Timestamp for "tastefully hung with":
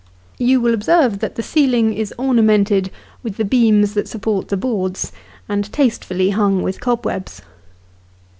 5.71-6.79